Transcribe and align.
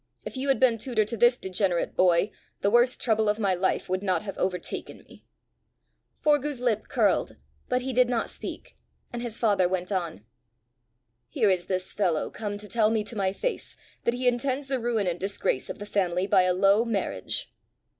If 0.25 0.35
you 0.35 0.47
had 0.47 0.59
been 0.59 0.79
tutor 0.79 1.05
to 1.05 1.15
this 1.15 1.37
degenerate 1.37 1.95
boy, 1.95 2.31
the 2.61 2.71
worst 2.71 2.99
trouble 2.99 3.29
of 3.29 3.37
my 3.37 3.53
life 3.53 3.87
would 3.87 4.01
not 4.01 4.23
have 4.23 4.35
overtaken 4.39 5.03
me!" 5.03 5.23
Forgue's 6.23 6.59
lip 6.59 6.87
curled, 6.87 7.35
but 7.69 7.83
he 7.83 7.93
did 7.93 8.09
not 8.09 8.31
speak, 8.31 8.73
and 9.13 9.21
his 9.21 9.37
father 9.37 9.69
went 9.69 9.91
on. 9.91 10.25
"Here 11.29 11.51
is 11.51 11.67
this 11.67 11.93
fellow 11.93 12.31
come 12.31 12.57
to 12.57 12.67
tell 12.67 12.89
me 12.89 13.03
to 13.03 13.15
my 13.15 13.31
face 13.31 13.77
that 14.03 14.15
he 14.15 14.27
intends 14.27 14.69
the 14.69 14.79
ruin 14.79 15.05
and 15.05 15.19
disgrace 15.19 15.69
of 15.69 15.77
the 15.77 15.85
family 15.85 16.25
by 16.25 16.45
a 16.45 16.53
low 16.55 16.83
marriage!" 16.83 17.53